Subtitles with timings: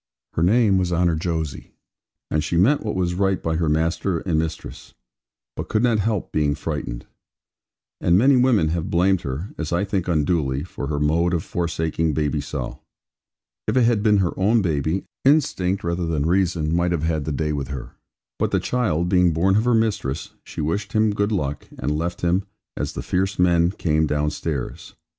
[0.33, 1.69] Her name was Honour Jose,
[2.31, 4.95] and she meant what was right by her master and mistress;
[5.55, 7.05] but could not help being frightened.
[7.99, 12.15] And many women have blamed her, as I think unduly, for her mode of forsaking
[12.15, 12.79] baby so.
[13.67, 17.31] If it had been her own baby, instinct rather than reason might have had the
[17.31, 17.91] day with her;
[18.39, 22.21] but the child being born of her mistress, she wished him good luck, and left
[22.21, 22.43] him,
[22.75, 24.95] as the fierce men came downstairs.